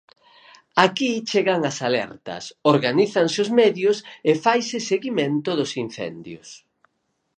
[0.85, 3.97] Aquí chegan as alertas, organízanse os medios
[4.29, 6.49] e faise seguimento dos incendios.